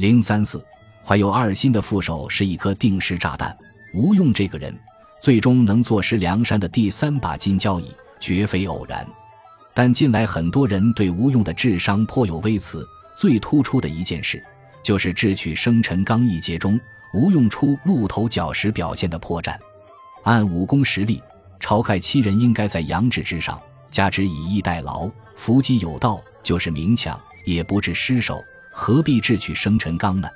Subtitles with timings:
[0.00, 0.64] 零三四，
[1.04, 3.54] 怀有二心的副手是一颗定时炸弹。
[3.92, 4.74] 吴用这个人，
[5.20, 9.06] 最终能坐实梁山的第三把金交椅，绝非偶然。
[9.74, 12.82] 但近来很多人对吴用的智商颇有微词，
[13.14, 14.42] 最突出的一件事，
[14.82, 16.80] 就是智取生辰纲一节中，
[17.12, 19.54] 吴用出鹿头角时表现的破绽。
[20.22, 21.22] 按武功实力，
[21.60, 23.60] 晁盖七人应该在杨志之上，
[23.90, 28.42] 加之以逸待劳，伏击有道，就是明抢，也不致失手。
[28.72, 30.28] 何必智取生辰纲呢？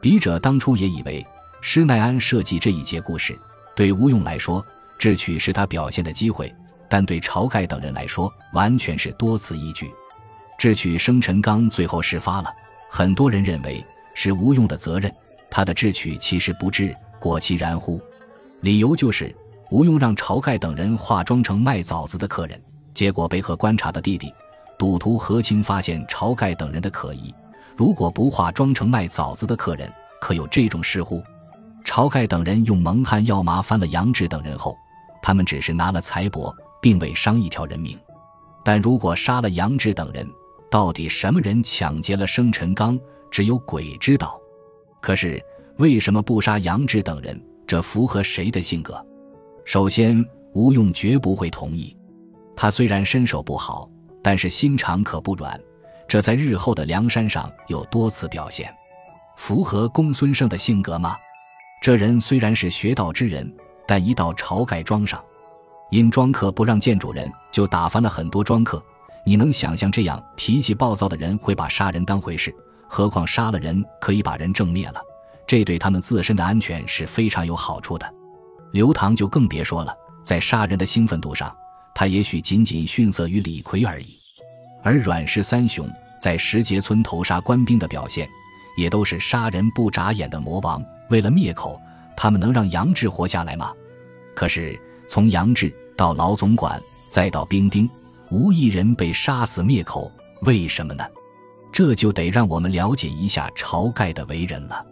[0.00, 1.26] 笔者当初也以为
[1.60, 3.36] 施耐庵设计这一节故事，
[3.74, 4.64] 对吴用来说，
[4.98, 6.48] 智取是他表现的机会；
[6.88, 9.90] 但对晁盖等人来说，完全是多此一举。
[10.58, 12.52] 智取生辰纲最后事发了，
[12.90, 13.84] 很多人认为
[14.14, 15.12] 是吴用的责任。
[15.50, 18.00] 他的智取其实不智，果其然乎？
[18.60, 19.34] 理由就是
[19.70, 22.60] 吴用让晁盖等人化妆成卖枣子的客人，
[22.92, 24.32] 结果被和观察的弟弟
[24.78, 27.34] 赌徒何清发现晁盖等人的可疑。
[27.78, 29.88] 如果不化妆成卖枣子的客人，
[30.20, 31.22] 可有这种事乎？
[31.84, 34.76] 晁盖等人用蒙汗药麻翻了杨志等人后，
[35.22, 37.96] 他们只是拿了财帛，并未伤一条人命。
[38.64, 40.28] 但如果杀了杨志等人，
[40.68, 42.98] 到底什么人抢劫了生辰纲，
[43.30, 44.36] 只有鬼知道。
[45.00, 45.40] 可是
[45.76, 47.40] 为什么不杀杨志等人？
[47.64, 49.00] 这符合谁的性格？
[49.64, 51.96] 首先，吴用绝不会同意。
[52.56, 53.88] 他虽然身手不好，
[54.20, 55.60] 但是心肠可不软。
[56.08, 58.74] 这在日后的梁山上有多次表现，
[59.36, 61.14] 符合公孙胜的性格吗？
[61.82, 63.54] 这人虽然是学道之人，
[63.86, 65.22] 但一到晁盖庄上，
[65.90, 68.82] 因庄客不让见主人，就打翻了很多庄客。
[69.22, 72.54] 你能想象这样脾气暴躁的人会把杀人当回事？
[72.88, 75.00] 何况杀了人可以把人正灭了，
[75.46, 78.14] 这对他们自身的安全是非常有好处的。
[78.72, 81.54] 刘唐就更别说了，在杀人的兴奋度上，
[81.94, 84.17] 他也许仅仅逊色于李逵而已。
[84.82, 85.88] 而阮氏三雄
[86.20, 88.28] 在石碣村投杀官兵的表现，
[88.76, 90.82] 也都是杀人不眨眼的魔王。
[91.10, 91.80] 为了灭口，
[92.16, 93.72] 他们能让杨志活下来吗？
[94.34, 94.78] 可是
[95.08, 97.88] 从杨志到老总管，再到兵丁，
[98.30, 100.10] 无一人被杀死灭口，
[100.42, 101.04] 为什么呢？
[101.72, 104.84] 这就得让我们了解一下晁盖的为人了。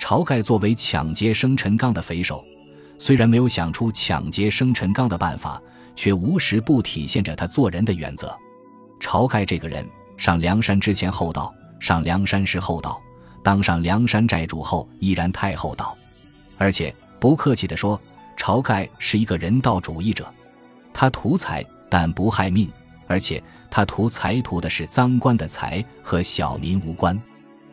[0.00, 2.44] 晁盖作为抢劫生辰纲的匪首，
[2.98, 5.60] 虽然没有想出抢劫生辰纲的办法，
[5.94, 8.34] 却无时不体现着他做人的原则。
[9.00, 9.84] 晁盖这个人，
[10.16, 13.00] 上梁山之前厚道，上梁山时厚道，
[13.42, 15.96] 当上梁山寨主后依然太厚道。
[16.58, 18.00] 而且不客气地说，
[18.36, 20.32] 晁盖是一个人道主义者。
[20.92, 22.70] 他图财，但不害命，
[23.06, 27.18] 而且他图财图的是赃官的财，和小民无关。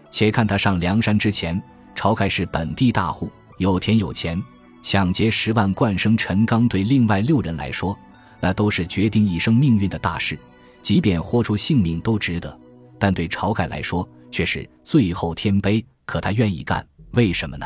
[0.09, 1.61] 且看他上梁山之前，
[1.95, 4.41] 晁盖是本地大户，有田有钱，
[4.81, 7.97] 抢劫十万贯生辰纲，对另外六人来说，
[8.39, 10.39] 那都是决定一生命运的大事。
[10.81, 12.59] 即便豁出性命都值得，
[12.97, 15.85] 但对晁盖来说却是最后天悲。
[16.05, 17.65] 可他愿意干，为什么呢？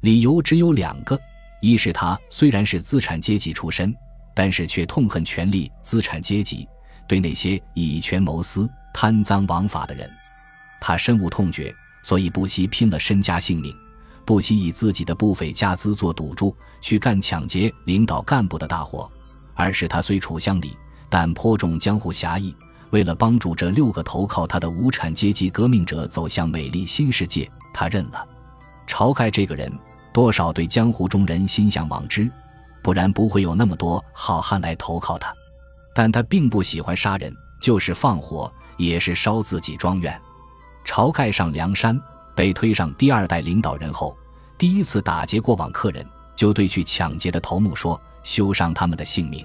[0.00, 1.18] 理由只有两个：
[1.60, 3.94] 一是他虽然是资产阶级出身，
[4.34, 6.66] 但是却痛恨权力、资产阶级，
[7.06, 10.10] 对那些以权谋私、贪赃枉法的人，
[10.80, 13.76] 他深恶痛绝，所以不惜拼了身家性命，
[14.24, 19.06] 不惜以自己的不菲家资做赌注去干抢劫领导干部的大活；
[19.54, 20.74] 二是他虽处乡里。
[21.18, 22.54] 但颇重江湖侠义，
[22.90, 28.22] 为了帮助这六个投靠他的无产阶级革命者走向美丽新世界，他认了。
[28.86, 29.72] 晁盖这个人
[30.12, 32.30] 多少对江湖中人心向往之，
[32.82, 35.32] 不然不会有那么多好汉来投靠他。
[35.94, 37.32] 但他并不喜欢杀人，
[37.62, 40.20] 就是放火也是烧自己庄园。
[40.84, 41.98] 晁盖上梁山，
[42.34, 44.14] 被推上第二代领导人后，
[44.58, 46.06] 第一次打劫过往客人，
[46.36, 49.42] 就对去抢劫的头目说：“休伤他们的性命。”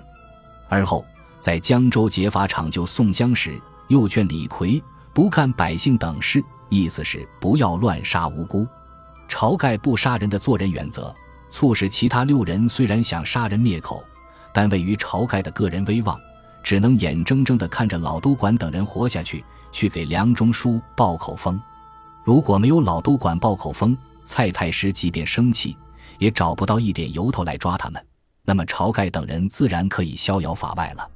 [0.67, 1.05] 而后。
[1.41, 4.79] 在江州劫法场救宋江时，又劝李逵
[5.11, 8.65] 不干百姓等事，意思是不要乱杀无辜。
[9.27, 11.13] 晁盖不杀人的做人原则，
[11.49, 14.03] 促使其他六人虽然想杀人灭口，
[14.53, 16.15] 但位于晁盖的个人威望，
[16.61, 21.59] 只能眼睁睁地看着老都管等人活下去，去给梁中书报口风。
[22.23, 25.75] 如果没有老都管报口风，蔡太师即便生气，
[26.19, 28.05] 也找不到一点由头来抓他们，
[28.45, 31.09] 那么晁盖等人自然可以逍遥法外了。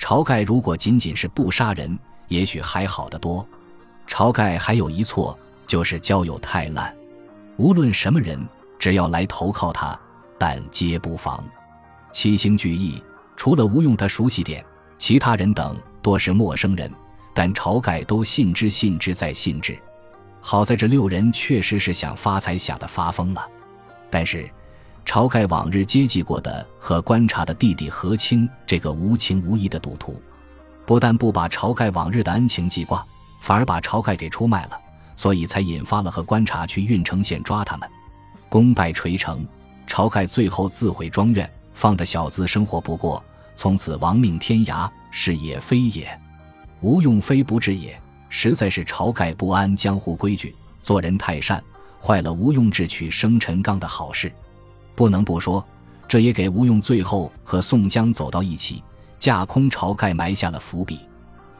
[0.00, 1.96] 晁盖如果仅仅是不杀人，
[2.28, 3.46] 也许还好得多。
[4.08, 6.92] 晁盖还有一错，就是交友太烂。
[7.58, 8.40] 无论什么人，
[8.78, 9.96] 只要来投靠他，
[10.38, 11.44] 但皆不防。
[12.12, 13.00] 七星聚义，
[13.36, 14.64] 除了吴用他熟悉点，
[14.96, 16.90] 其他人等多是陌生人。
[17.34, 19.78] 但晁盖都信之，信之再信之。
[20.40, 23.46] 好在这六人确实是想发财，想得发疯了。
[24.10, 24.50] 但是。
[25.04, 30.20] 晁盖往日接济过的和观察的弟弟何清，这个无情无义的赌徒，
[30.86, 33.04] 不但不把晁盖往日的恩情记挂，
[33.40, 34.78] 反而把晁盖给出卖了，
[35.16, 37.88] 所以才引发了和观察去郓城县抓他们。
[38.48, 39.44] 功败垂成，
[39.88, 43.22] 晁盖最后自毁庄院，放着小子生活不过，
[43.56, 46.08] 从此亡命天涯，是也非也。
[46.80, 51.62] 吴用非不治也，实在是晁盖不安江湖规矩，做人太善，
[52.00, 54.32] 坏了吴用智取生辰纲的好事。
[55.00, 55.66] 不能不说，
[56.06, 58.84] 这也给吴用最后和宋江走到一起，
[59.18, 61.00] 架空晁盖埋下了伏笔。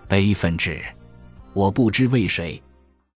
[0.07, 0.85] 悲愤至，
[1.55, 2.63] 我不知为谁。